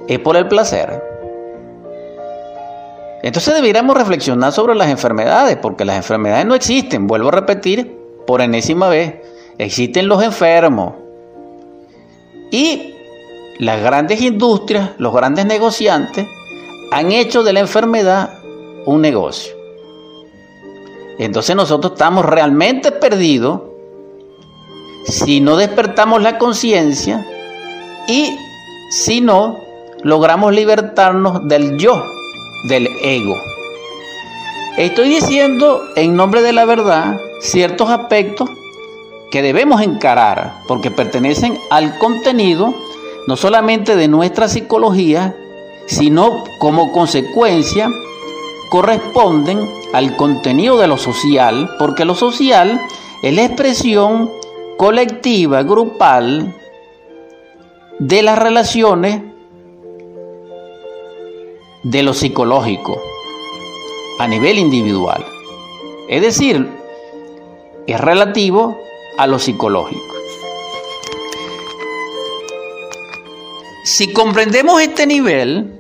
[0.08, 1.13] es por el placer.
[3.24, 8.42] Entonces debiéramos reflexionar sobre las enfermedades, porque las enfermedades no existen, vuelvo a repetir por
[8.42, 9.16] enésima vez,
[9.58, 10.96] existen los enfermos.
[12.52, 12.94] Y
[13.60, 16.28] las grandes industrias, los grandes negociantes,
[16.92, 18.40] han hecho de la enfermedad
[18.86, 19.54] un negocio.
[21.18, 23.62] Entonces nosotros estamos realmente perdidos
[25.06, 27.26] si no despertamos la conciencia
[28.08, 28.38] y
[28.90, 29.60] si no
[30.02, 32.04] logramos libertarnos del yo,
[32.64, 33.36] del ego.
[34.78, 38.50] Estoy diciendo en nombre de la verdad ciertos aspectos
[39.32, 42.74] que debemos encarar porque pertenecen al contenido
[43.28, 45.36] no solamente de nuestra psicología,
[45.86, 47.90] sino como consecuencia
[48.70, 49.60] corresponden
[49.94, 52.82] al contenido de lo social, porque lo social
[53.22, 54.32] es la expresión
[54.78, 56.56] colectiva, grupal,
[58.00, 59.22] de las relaciones
[61.84, 63.02] de lo psicológico
[64.20, 65.26] a nivel individual.
[66.08, 66.70] Es decir,
[67.88, 68.78] es relativo
[69.18, 70.14] a lo psicológico.
[73.84, 75.72] Si comprendemos este nivel,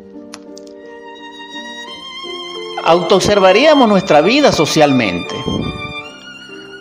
[2.83, 5.35] autoobservaríamos nuestra vida socialmente.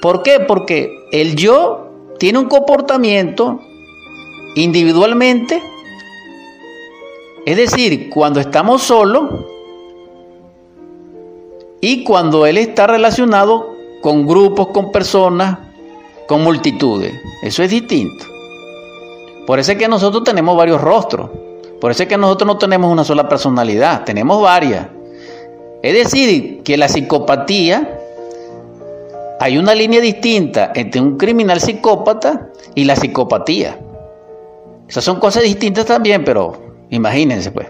[0.01, 0.41] ¿Por qué?
[0.41, 3.61] Porque el yo tiene un comportamiento
[4.57, 5.63] individualmente,
[7.45, 9.31] es decir, cuando estamos solos
[11.81, 15.59] y cuando Él está relacionado con grupos, con personas,
[16.29, 17.13] con multitudes.
[17.43, 18.25] Eso es distinto.
[19.47, 21.31] Por eso es que nosotros tenemos varios rostros.
[21.81, 24.87] Por eso es que nosotros no tenemos una sola personalidad, tenemos varias.
[25.83, 27.99] Es decir, que la psicopatía
[29.41, 33.81] hay una línea distinta entre un criminal psicópata y la psicopatía.
[34.89, 36.62] Esas son cosas distintas también, pero
[36.93, 37.69] Imagínense pues.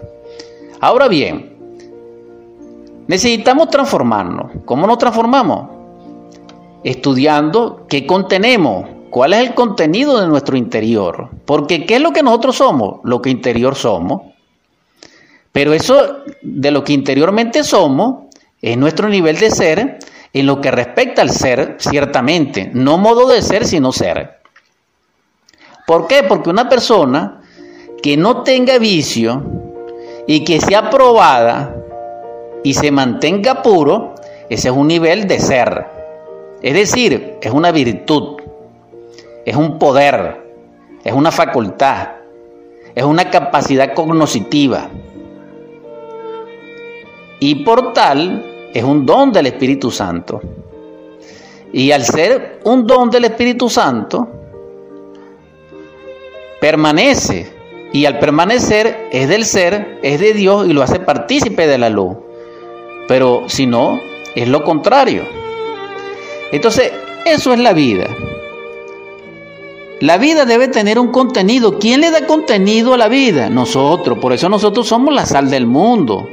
[0.81, 1.55] Ahora bien,
[3.07, 4.51] necesitamos transformarnos.
[4.65, 5.69] ¿Cómo nos transformamos?
[6.83, 11.29] Estudiando qué contenemos, cuál es el contenido de nuestro interior.
[11.45, 12.99] Porque ¿qué es lo que nosotros somos?
[13.05, 14.23] Lo que interior somos.
[15.53, 18.25] Pero eso de lo que interiormente somos
[18.61, 19.99] es nuestro nivel de ser
[20.33, 24.41] en lo que respecta al ser, ciertamente, no modo de ser, sino ser.
[25.87, 26.23] ¿Por qué?
[26.23, 27.42] Porque una persona
[28.03, 29.41] que no tenga vicio
[30.27, 31.73] y que sea probada
[32.61, 34.13] y se mantenga puro,
[34.49, 35.85] ese es un nivel de ser.
[36.61, 38.41] Es decir, es una virtud,
[39.45, 40.43] es un poder,
[41.01, 42.09] es una facultad,
[42.93, 44.89] es una capacidad cognoscitiva.
[47.39, 50.41] Y por tal, es un don del Espíritu Santo.
[51.71, 54.27] Y al ser un don del Espíritu Santo,
[56.59, 57.62] permanece.
[57.93, 61.89] Y al permanecer es del ser, es de Dios y lo hace partícipe de la
[61.89, 62.17] luz.
[63.07, 64.01] Pero si no,
[64.35, 65.23] es lo contrario.
[66.51, 66.91] Entonces,
[67.25, 68.07] eso es la vida.
[69.99, 71.77] La vida debe tener un contenido.
[71.79, 73.49] ¿Quién le da contenido a la vida?
[73.49, 74.17] Nosotros.
[74.17, 76.27] Por eso nosotros somos la sal del mundo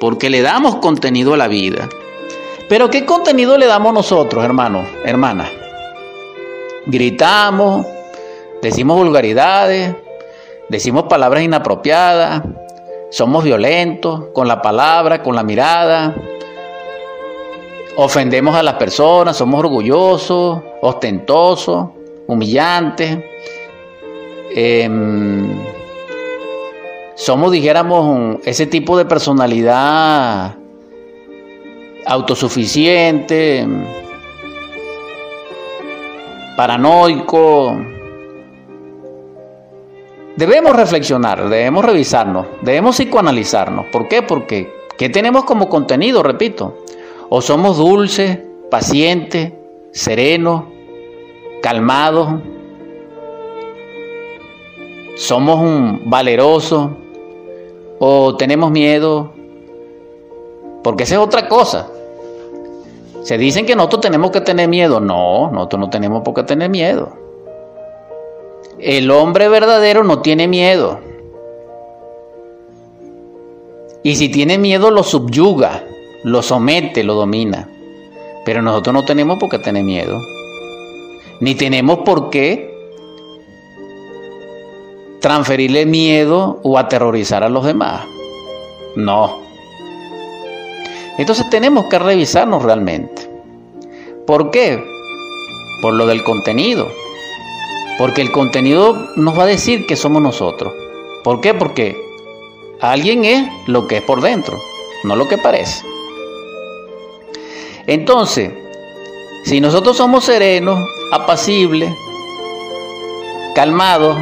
[0.00, 1.88] porque le damos contenido a la vida.
[2.68, 5.48] Pero ¿qué contenido le damos nosotros, hermanos, hermanas?
[6.86, 7.86] Gritamos,
[8.60, 9.94] decimos vulgaridades,
[10.68, 12.42] decimos palabras inapropiadas,
[13.10, 16.14] somos violentos con la palabra, con la mirada,
[17.96, 21.88] ofendemos a las personas, somos orgullosos, ostentosos,
[22.26, 23.18] humillantes.
[24.54, 25.64] Em,
[27.14, 30.56] somos, dijéramos, ese tipo de personalidad
[32.06, 33.66] autosuficiente,
[36.56, 37.95] paranoico.
[40.36, 43.86] Debemos reflexionar, debemos revisarnos, debemos psicoanalizarnos.
[43.86, 44.20] ¿Por qué?
[44.20, 46.22] Porque ¿qué tenemos como contenido?
[46.22, 46.76] Repito,
[47.30, 48.38] o somos dulces,
[48.70, 49.52] pacientes,
[49.92, 50.64] serenos,
[51.62, 52.40] calmados,
[55.16, 56.90] somos un valerosos,
[57.98, 59.32] o tenemos miedo,
[60.82, 61.88] porque esa es otra cosa.
[63.22, 65.00] Se dicen que nosotros tenemos que tener miedo.
[65.00, 67.25] No, nosotros no tenemos por qué tener miedo.
[68.78, 71.00] El hombre verdadero no tiene miedo.
[74.02, 75.84] Y si tiene miedo lo subyuga,
[76.24, 77.68] lo somete, lo domina.
[78.44, 80.20] Pero nosotros no tenemos por qué tener miedo.
[81.40, 82.76] Ni tenemos por qué
[85.20, 88.04] transferirle miedo o aterrorizar a los demás.
[88.94, 89.40] No.
[91.18, 93.28] Entonces tenemos que revisarnos realmente.
[94.26, 94.84] ¿Por qué?
[95.82, 96.88] Por lo del contenido.
[97.98, 100.72] Porque el contenido nos va a decir que somos nosotros.
[101.24, 101.54] ¿Por qué?
[101.54, 101.96] Porque
[102.80, 104.58] alguien es lo que es por dentro,
[105.04, 105.84] no lo que parece.
[107.86, 108.52] Entonces,
[109.44, 110.78] si nosotros somos serenos,
[111.12, 111.92] apacibles,
[113.54, 114.18] calmados,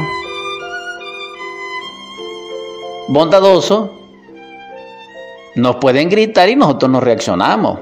[3.07, 3.91] bondadoso,
[5.55, 7.79] nos pueden gritar y nosotros no reaccionamos.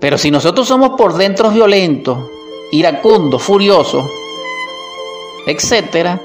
[0.00, 2.18] Pero si nosotros somos por dentro violentos,
[2.72, 4.04] iracundos, furiosos,
[5.46, 6.20] etcétera,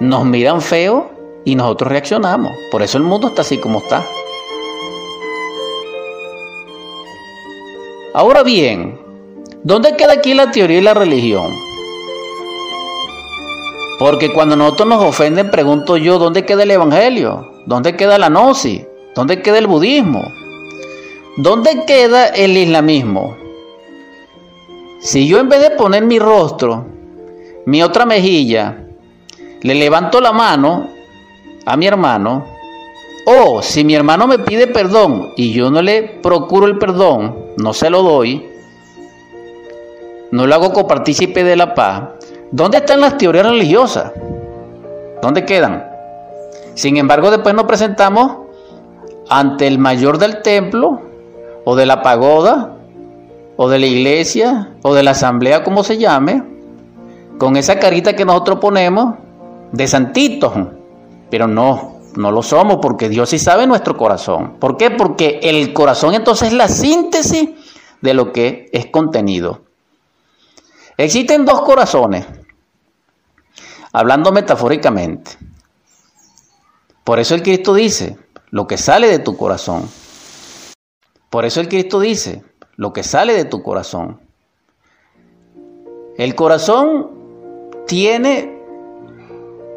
[0.00, 1.10] nos miran feo
[1.44, 2.52] y nosotros reaccionamos.
[2.70, 4.04] Por eso el mundo está así como está.
[8.14, 9.00] Ahora bien,
[9.62, 11.52] ¿dónde queda aquí la teoría y la religión?
[13.98, 17.50] Porque cuando nosotros nos ofenden, pregunto yo, ¿dónde queda el Evangelio?
[17.66, 18.86] ¿Dónde queda la gnosis?
[19.14, 20.22] ¿Dónde queda el budismo?
[21.36, 23.36] ¿Dónde queda el islamismo?
[25.00, 26.86] Si yo en vez de poner mi rostro,
[27.66, 28.84] mi otra mejilla,
[29.62, 30.88] le levanto la mano
[31.64, 32.46] a mi hermano,
[33.26, 37.72] o si mi hermano me pide perdón y yo no le procuro el perdón, no
[37.72, 38.46] se lo doy,
[40.30, 42.02] no lo hago copartícipe de la paz,
[42.54, 44.12] ¿Dónde están las teorías religiosas?
[45.20, 45.90] ¿Dónde quedan?
[46.74, 48.36] Sin embargo, después nos presentamos
[49.28, 51.00] ante el mayor del templo,
[51.64, 52.76] o de la pagoda,
[53.56, 56.44] o de la iglesia, o de la asamblea, como se llame,
[57.38, 59.16] con esa carita que nosotros ponemos
[59.72, 60.52] de santitos.
[61.30, 64.56] Pero no, no lo somos, porque Dios sí sabe nuestro corazón.
[64.60, 64.90] ¿Por qué?
[64.90, 67.50] Porque el corazón entonces es la síntesis
[68.00, 69.62] de lo que es contenido.
[70.96, 72.26] Existen dos corazones
[73.92, 75.32] hablando metafóricamente.
[77.04, 78.18] Por eso el Cristo dice,
[78.50, 79.88] lo que sale de tu corazón.
[81.30, 82.44] Por eso el Cristo dice,
[82.76, 84.20] lo que sale de tu corazón.
[86.16, 87.13] El corazón
[87.86, 88.62] tiene,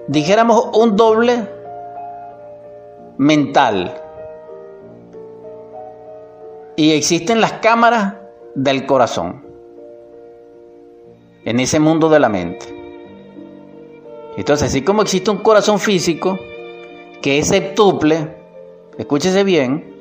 [0.07, 1.47] dijéramos, un doble
[3.17, 4.01] mental.
[6.75, 8.15] Y existen las cámaras
[8.55, 9.45] del corazón.
[11.45, 12.77] En ese mundo de la mente.
[14.37, 16.37] Entonces, así como existe un corazón físico,
[17.21, 18.35] que es septuple,
[18.97, 19.95] escúchese bien,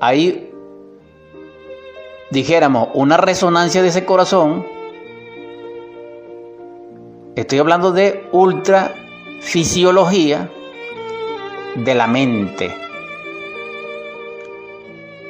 [0.00, 0.52] hay,
[2.30, 4.66] dijéramos, una resonancia de ese corazón.
[7.38, 10.50] Estoy hablando de ultrafisiología
[11.76, 12.74] de la mente.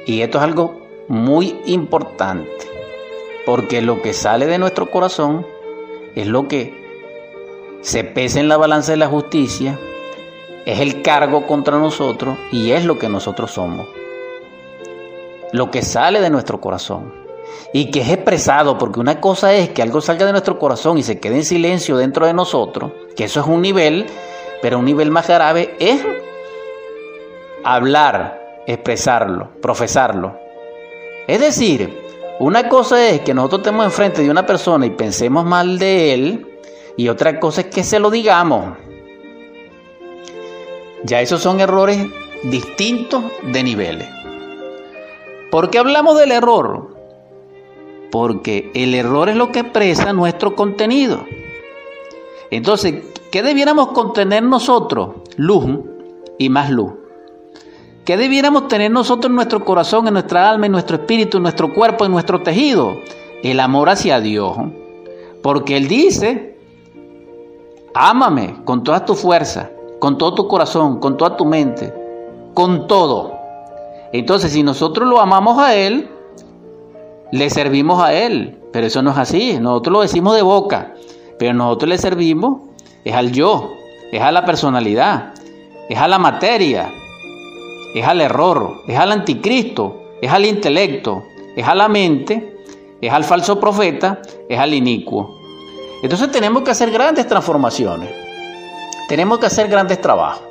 [0.06, 2.66] Y esto es algo muy importante,
[3.44, 5.46] porque lo que sale de nuestro corazón
[6.14, 9.78] es lo que se pesa en la balanza de la justicia,
[10.64, 13.86] es el cargo contra nosotros y es lo que nosotros somos.
[15.52, 17.27] Lo que sale de nuestro corazón
[17.72, 21.02] y que es expresado, porque una cosa es que algo salga de nuestro corazón y
[21.02, 24.06] se quede en silencio dentro de nosotros, que eso es un nivel,
[24.62, 26.04] pero un nivel más grave es
[27.64, 30.38] hablar, expresarlo, profesarlo.
[31.26, 31.96] Es decir,
[32.40, 36.46] una cosa es que nosotros estemos enfrente de una persona y pensemos mal de él,
[36.96, 38.76] y otra cosa es que se lo digamos.
[41.04, 41.98] Ya esos son errores
[42.44, 44.08] distintos de niveles.
[45.50, 46.97] ¿Por qué hablamos del error?
[48.10, 51.24] Porque el error es lo que expresa nuestro contenido.
[52.50, 55.16] Entonces, ¿qué debiéramos contener nosotros?
[55.36, 55.66] Luz
[56.38, 56.92] y más luz.
[58.04, 61.74] ¿Qué debiéramos tener nosotros en nuestro corazón, en nuestra alma, en nuestro espíritu, en nuestro
[61.74, 62.96] cuerpo, en nuestro tejido?
[63.42, 64.56] El amor hacia Dios.
[65.42, 66.58] Porque Él dice
[68.00, 71.92] Ámame con toda tu fuerza, con todo tu corazón, con toda tu mente,
[72.54, 73.32] con todo.
[74.12, 76.08] Entonces, si nosotros lo amamos a Él,
[77.32, 78.58] le servimos a Él.
[78.72, 79.58] Pero eso no es así.
[79.60, 80.94] Nosotros lo decimos de boca,
[81.38, 82.62] pero nosotros le servimos
[83.04, 83.72] es al yo,
[84.12, 85.32] es a la personalidad,
[85.88, 86.90] es a la materia,
[87.94, 91.24] es al error, es al anticristo, es al intelecto,
[91.56, 92.56] es a la mente,
[93.00, 95.38] es al falso profeta, es al inicuo.
[96.02, 98.10] Entonces tenemos que hacer grandes transformaciones.
[99.08, 100.42] Tenemos que hacer grandes trabajos.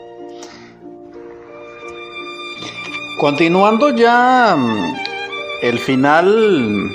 [3.19, 5.06] Continuando ya mm,
[5.61, 6.91] el final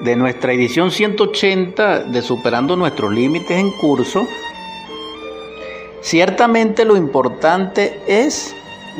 [0.00, 4.26] de nuestra edición 180 de Superando nuestros límites en curso,
[6.00, 8.54] ciertamente lo importante es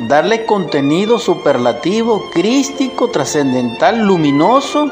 [0.07, 4.89] darle contenido superlativo, crístico, trascendental, luminoso,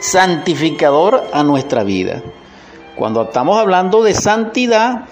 [0.00, 2.22] santificador a nuestra vida.
[2.96, 5.06] Cuando estamos hablando de santidad,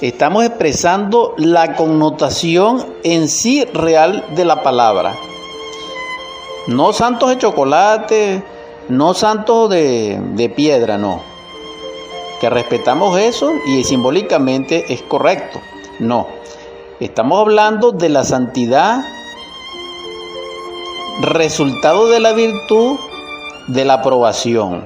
[0.00, 5.14] estamos expresando la connotación en sí real de la palabra.
[6.66, 8.42] No santos de chocolate,
[8.88, 11.20] no santos de, de piedra, no.
[12.40, 15.60] Que respetamos eso y simbólicamente es correcto.
[15.98, 16.26] No.
[17.00, 19.04] Estamos hablando de la santidad,
[21.20, 22.98] resultado de la virtud,
[23.68, 24.84] de la aprobación.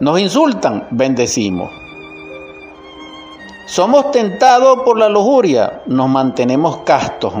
[0.00, 1.70] Nos insultan, bendecimos.
[3.66, 7.34] Somos tentados por la lujuria, nos mantenemos castos.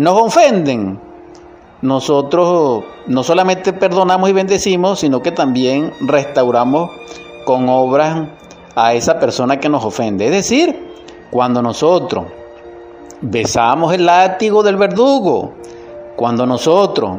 [0.00, 0.98] Nos ofenden,
[1.82, 6.90] nosotros no solamente perdonamos y bendecimos, sino que también restauramos
[7.44, 8.28] con obras
[8.74, 10.24] a esa persona que nos ofende.
[10.24, 10.94] Es decir,
[11.30, 12.24] cuando nosotros
[13.20, 15.52] besamos el látigo del verdugo,
[16.16, 17.18] cuando nosotros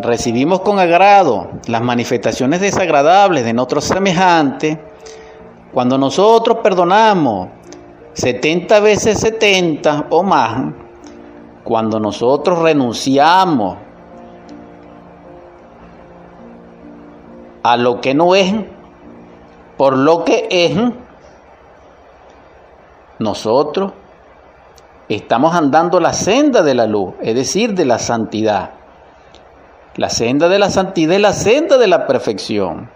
[0.00, 4.78] recibimos con agrado las manifestaciones desagradables de nuestros semejantes,
[5.74, 7.48] cuando nosotros perdonamos
[8.14, 10.87] 70 veces 70 o más,
[11.68, 13.76] cuando nosotros renunciamos
[17.62, 18.54] a lo que no es
[19.76, 20.74] por lo que es,
[23.18, 23.92] nosotros
[25.10, 28.70] estamos andando la senda de la luz, es decir, de la santidad.
[29.96, 32.88] La senda de la santidad es la senda de la perfección.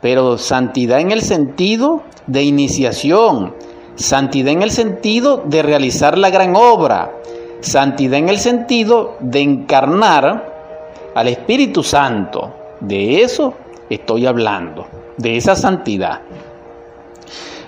[0.00, 3.56] Pero santidad en el sentido de iniciación,
[3.96, 7.17] santidad en el sentido de realizar la gran obra,
[7.60, 10.52] santidad en el sentido de encarnar
[11.14, 12.54] al Espíritu Santo.
[12.80, 13.54] De eso
[13.90, 14.86] estoy hablando,
[15.16, 16.20] de esa santidad.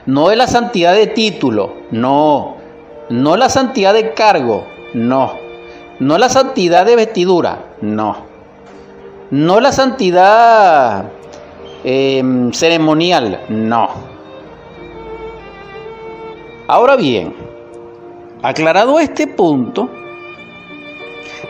[0.06, 2.56] No es la santidad de título, no.
[3.10, 5.32] No la santidad de cargo, no.
[5.98, 8.16] No la santidad de vestidura, no.
[9.30, 11.04] No la santidad
[11.84, 13.88] em, ceremonial, no.
[16.66, 17.34] Ahora bien,
[18.42, 19.88] aclarado este punto,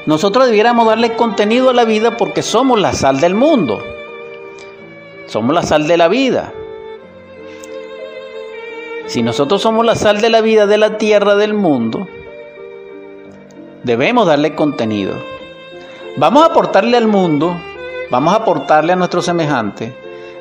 [0.06, 3.78] nosotros debiéramos darle contenido a la vida porque somos la sal del mundo.
[5.26, 6.52] Somos la sal de la vida.
[9.06, 12.06] Si nosotros somos la sal de la vida de la tierra del mundo,
[13.82, 15.14] debemos darle contenido.
[16.16, 17.56] Vamos a aportarle al mundo,
[18.10, 19.94] vamos a aportarle a nuestro semejante,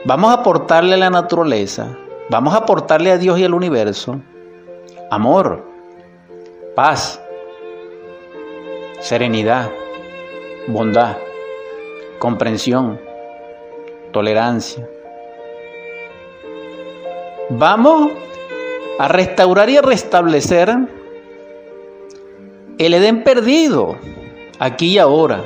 [0.06, 1.98] vamos a aportarle a la naturaleza,
[2.30, 4.20] vamos a aportarle a Dios y al universo
[5.10, 5.69] amor,
[6.82, 7.20] paz,
[9.02, 9.70] serenidad,
[10.68, 11.18] bondad,
[12.20, 13.02] comprensión,
[14.14, 14.88] tolerancia.
[17.50, 18.12] Vamos
[18.98, 20.74] a restaurar y a restablecer
[22.78, 23.98] el Edén perdido,
[24.58, 25.44] aquí y ahora.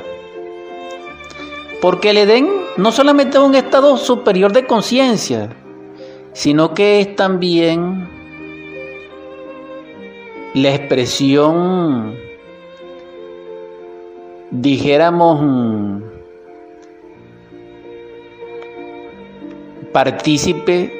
[1.80, 5.50] Porque el Edén no solamente es un estado superior de conciencia,
[6.32, 8.13] sino que es también
[10.54, 12.14] la expresión,
[14.52, 16.02] dijéramos,
[19.92, 20.92] partícipe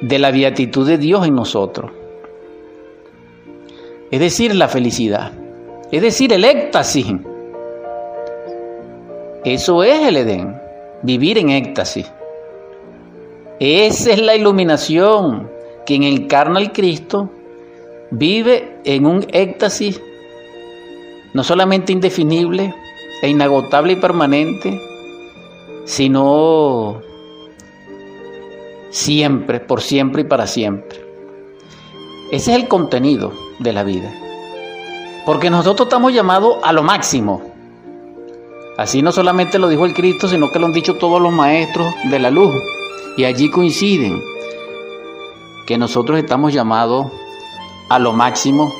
[0.00, 1.90] de la beatitud de Dios en nosotros.
[4.10, 5.32] Es decir, la felicidad.
[5.92, 7.06] Es decir, el éxtasis.
[9.44, 10.58] Eso es el Edén,
[11.02, 12.10] vivir en éxtasis.
[13.60, 15.50] Esa es la iluminación.
[15.84, 17.30] Quien encarna al Cristo
[18.10, 20.00] vive en un éxtasis
[21.34, 22.74] no solamente indefinible
[23.22, 24.80] e inagotable y permanente,
[25.84, 27.00] sino
[28.90, 31.04] siempre, por siempre y para siempre.
[32.30, 34.12] Ese es el contenido de la vida.
[35.24, 37.42] Porque nosotros estamos llamados a lo máximo.
[38.76, 41.92] Así no solamente lo dijo el Cristo, sino que lo han dicho todos los maestros
[42.10, 42.54] de la luz.
[43.16, 44.22] Y allí coinciden
[45.66, 47.06] que nosotros estamos llamados
[47.88, 48.72] a lo máximo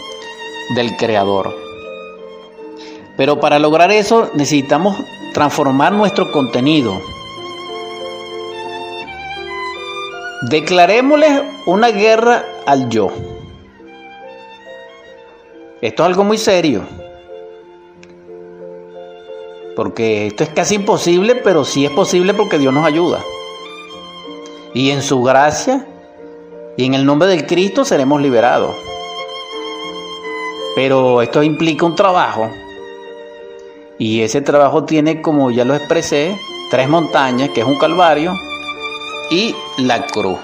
[0.74, 1.54] del Creador.
[3.16, 4.96] Pero para lograr eso necesitamos
[5.34, 7.00] transformar nuestro contenido.
[10.42, 13.10] Declarémosle una guerra al yo.
[15.80, 16.82] Esto es algo muy serio.
[19.74, 23.24] Porque esto es casi imposible, pero sí es posible porque Dios nos ayuda.
[24.74, 25.86] Y en su gracia
[26.76, 28.87] y en el nombre del Cristo seremos liberados.
[30.78, 32.48] Pero esto implica un trabajo
[33.98, 36.38] y ese trabajo tiene, como ya lo expresé,
[36.70, 38.32] tres montañas, que es un calvario,
[39.28, 40.38] y la cruz.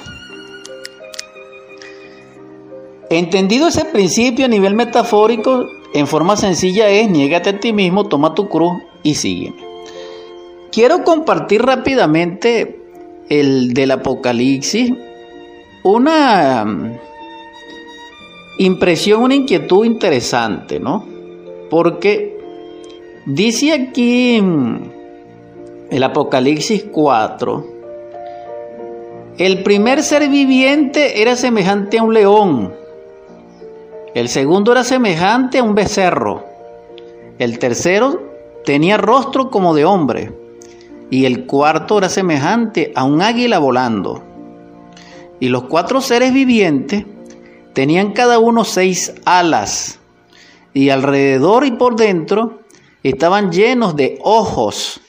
[3.11, 8.35] Entendido ese principio a nivel metafórico, en forma sencilla es, niégate a ti mismo, toma
[8.35, 9.64] tu cruz y sígueme.
[10.72, 12.80] Quiero compartir rápidamente
[13.28, 14.95] el del Apocalipsis,
[15.85, 16.64] una
[18.59, 21.05] impresión, una inquietud interesante, ¿no?
[21.71, 22.35] Porque
[23.27, 27.67] Dice aquí el Apocalipsis 4,
[29.39, 32.75] el primer ser viviente era semejante a un león,
[34.15, 36.45] el segundo era semejante a un becerro,
[37.39, 38.21] el tercero
[38.67, 40.31] tenía rostro como de hombre,
[41.09, 44.23] y el cuarto era semejante a un águila volando.
[45.41, 47.07] Y los cuatro seres vivientes
[47.75, 49.99] tenían cada uno seis alas,
[50.72, 52.61] y alrededor y por dentro
[53.03, 55.01] estaban llenos de ojos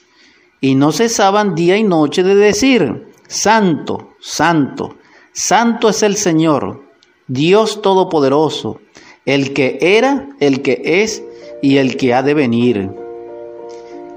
[0.62, 4.96] y no cesaban día y noche de decir, Santo, Santo,
[5.34, 6.84] Santo es el Señor,
[7.28, 8.80] Dios Todopoderoso,
[9.26, 11.24] el que era, el que es
[11.62, 12.90] y el que ha de venir.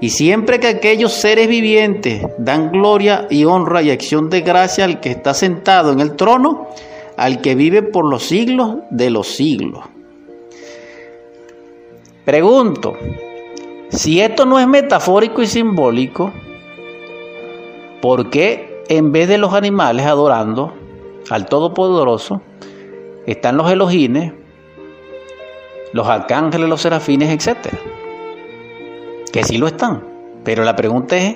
[0.01, 5.01] Y siempre que aquellos seres vivientes dan gloria y honra y acción de gracia al
[5.01, 6.69] que está sentado en el trono,
[7.19, 9.83] al que vive por los siglos de los siglos.
[12.23, 12.95] Pregunto,
[13.89, 16.31] si esto no es metafórico y simbólico,
[18.01, 20.73] ¿por qué en vez de los animales adorando
[21.29, 22.41] al Todopoderoso,
[23.25, 24.31] están los elogines,
[25.91, 27.77] los arcángeles, los serafines, etcétera?
[29.33, 30.05] Que sí lo están.
[30.45, 31.35] Pero la pregunta es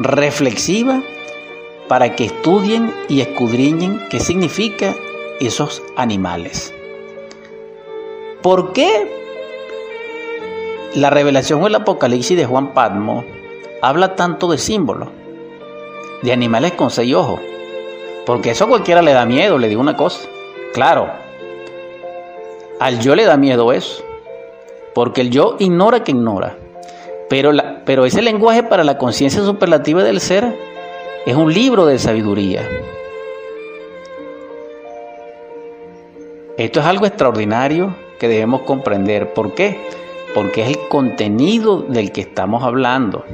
[0.00, 1.00] reflexiva
[1.88, 4.94] para que estudien y escudriñen qué significa
[5.40, 6.72] esos animales.
[8.42, 9.10] ¿Por qué
[10.94, 13.24] la revelación o el apocalipsis de Juan Patmo
[13.82, 15.08] habla tanto de símbolos,
[16.22, 17.40] de animales con seis ojos,
[18.24, 20.28] porque eso a cualquiera le da miedo, le digo una cosa.
[20.72, 21.08] Claro,
[22.80, 24.02] al yo le da miedo eso,
[24.94, 26.56] porque el yo ignora que ignora.
[27.28, 30.56] Pero, la, pero ese lenguaje para la conciencia superlativa del ser
[31.26, 32.66] es un libro de sabiduría.
[36.56, 39.34] Esto es algo extraordinario que debemos comprender.
[39.34, 39.78] ¿Por qué?
[40.36, 43.24] porque es el contenido del que estamos hablando.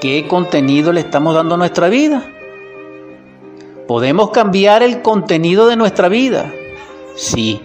[0.00, 2.24] ¿Qué contenido le estamos dando a nuestra vida?
[3.86, 6.52] ¿Podemos cambiar el contenido de nuestra vida?
[7.14, 7.60] Sí.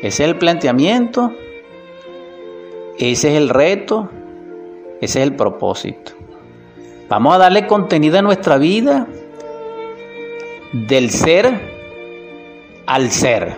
[0.00, 1.32] Ese es el planteamiento,
[2.98, 4.10] ese es el reto,
[5.00, 6.12] ese es el propósito.
[7.08, 9.06] Vamos a darle contenido a nuestra vida
[10.72, 11.78] del ser
[12.86, 13.56] al ser.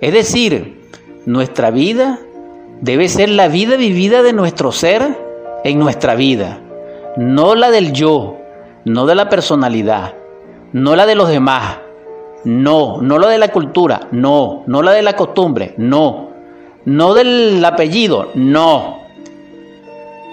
[0.00, 0.80] Es decir,
[1.26, 2.20] nuestra vida
[2.80, 5.18] debe ser la vida vivida de nuestro ser
[5.64, 6.60] en nuestra vida,
[7.16, 8.36] no la del yo,
[8.84, 10.14] no de la personalidad,
[10.72, 11.78] no la de los demás,
[12.44, 16.27] no, no la de la cultura, no, no la de la costumbre, no,
[16.88, 19.02] no del apellido, no.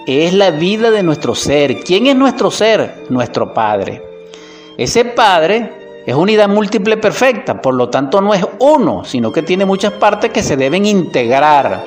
[0.06, 1.80] Es la vida de nuestro ser.
[1.80, 3.04] ¿Quién es nuestro ser?
[3.10, 4.02] Nuestro Padre.
[4.78, 9.66] Ese Padre es unidad múltiple perfecta, por lo tanto no es uno, sino que tiene
[9.66, 11.84] muchas partes que se deben integrar.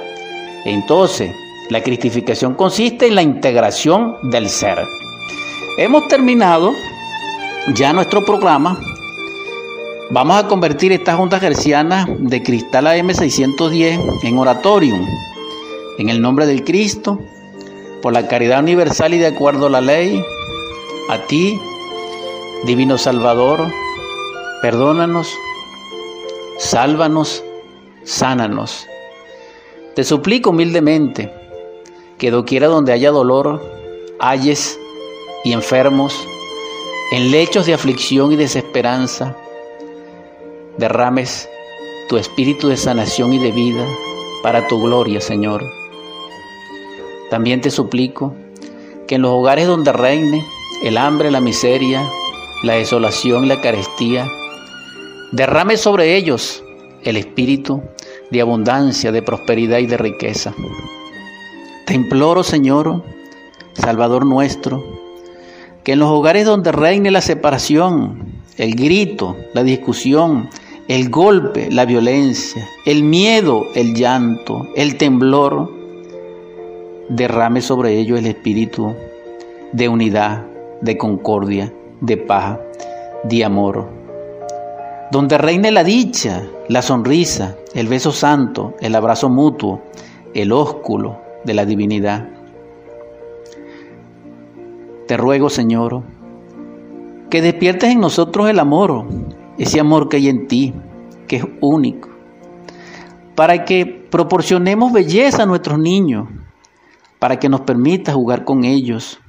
[0.65, 1.31] Entonces,
[1.71, 4.77] la cristificación consiste en la integración del ser.
[5.79, 6.73] Hemos terminado
[7.73, 8.79] ya nuestro programa.
[10.11, 15.05] Vamos a convertir esta Junta Gerciana de Cristal AM610 en oratorium,
[15.99, 17.19] en el nombre del Cristo,
[18.01, 20.19] por la caridad universal y de acuerdo a la ley,
[21.09, 21.61] a ti,
[22.65, 23.71] Divino Salvador,
[24.63, 25.31] perdónanos,
[26.57, 27.43] sálvanos,
[28.03, 28.87] sánanos.
[29.93, 31.31] Te suplico humildemente
[32.17, 33.61] que doquiera donde haya dolor,
[34.19, 34.79] halles
[35.43, 36.15] y enfermos,
[37.11, 39.35] en lechos de aflicción y desesperanza,
[40.79, 41.49] derrames
[42.07, 43.85] tu espíritu de sanación y de vida
[44.41, 45.63] para tu gloria, Señor.
[47.29, 48.33] También te suplico
[49.07, 50.43] que en los hogares donde reine
[50.83, 52.01] el hambre, la miseria,
[52.63, 54.25] la desolación y la carestía,
[55.31, 56.63] derrame sobre ellos
[57.03, 57.83] el espíritu
[58.31, 60.53] de abundancia, de prosperidad y de riqueza.
[61.85, 63.03] Te imploro, Señor,
[63.73, 64.83] Salvador nuestro,
[65.83, 70.49] que en los hogares donde reine la separación, el grito, la discusión,
[70.89, 75.71] el golpe, la violencia, el miedo, el llanto, el temblor,
[77.09, 78.95] derrame sobre ellos el espíritu
[79.71, 80.47] de unidad,
[80.81, 81.71] de concordia,
[82.01, 82.57] de paz,
[83.23, 83.87] de amor.
[85.11, 89.83] Donde reine la dicha, la sonrisa, el beso santo, el abrazo mutuo,
[90.33, 92.29] el ósculo de la divinidad.
[95.05, 96.01] Te ruego, Señor,
[97.29, 99.05] que despiertes en nosotros el amor,
[99.59, 100.73] ese amor que hay en ti,
[101.27, 102.09] que es único,
[103.35, 106.27] para que proporcionemos belleza a nuestros niños,
[107.19, 109.19] para que nos permita jugar con ellos,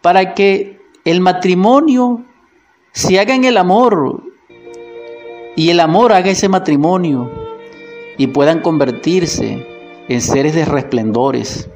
[0.00, 2.24] para que el matrimonio
[2.92, 4.22] se haga en el amor
[5.56, 7.30] y el amor haga ese matrimonio
[8.16, 9.66] y puedan convertirse
[10.08, 11.68] en seres de resplendores,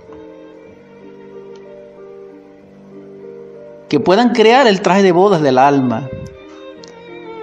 [3.88, 6.08] que puedan crear el traje de bodas del alma.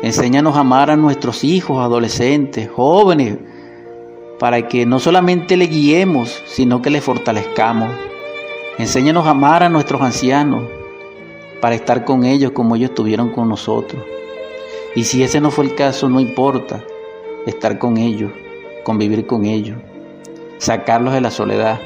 [0.05, 3.39] Enséñanos a amar a nuestros hijos, adolescentes, jóvenes,
[4.37, 7.89] para que no solamente le guiemos, sino que le fortalezcamos.
[8.77, 10.63] Enséñanos a amar a nuestros ancianos,
[11.59, 13.99] para estar con ellos como ellos estuvieron con nosotros.
[14.93, 16.83] Y si ese no fue el caso, no importa
[17.47, 18.31] estar con ellos,
[18.83, 19.79] convivir con ellos,
[20.59, 21.79] sacarlos de la soledad.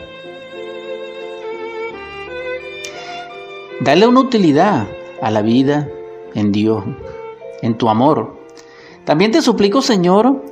[3.80, 4.90] Darle una utilidad
[5.22, 5.88] a la vida
[6.36, 6.84] en Dios,
[7.62, 8.38] en tu amor.
[9.06, 10.44] También te suplico, Señor,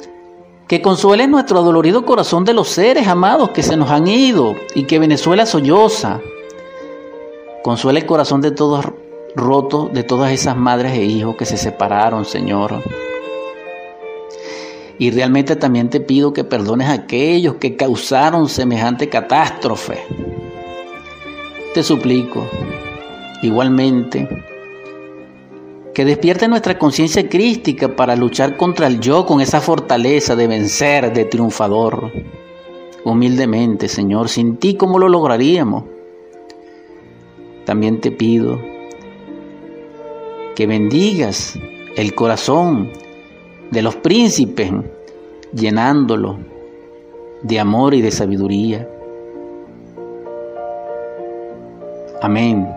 [0.67, 4.83] que consueles nuestro dolorido corazón de los seres amados que se nos han ido y
[4.83, 6.19] que Venezuela solloza.
[7.63, 8.85] Consuela el corazón de todos
[9.37, 12.83] roto de todas esas madres e hijos que se separaron, Señor.
[14.99, 20.03] Y realmente también te pido que perdones a aquellos que causaron semejante catástrofe.
[21.73, 22.47] Te suplico,
[23.43, 24.27] igualmente,
[25.97, 31.11] que despierte nuestra conciencia crística para luchar contra el yo con esa fortaleza de vencer,
[31.11, 32.11] de triunfador.
[33.03, 35.85] Humildemente, Señor, sin ti, ¿cómo lo lograríamos?
[37.65, 38.61] También te pido
[40.55, 41.57] que bendigas
[41.95, 42.91] el corazón
[43.71, 44.71] de los príncipes,
[45.51, 46.37] llenándolo
[47.41, 48.87] de amor y de sabiduría.
[52.21, 52.67] Amén,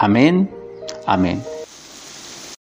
[0.00, 0.50] amén,
[1.06, 1.40] amén.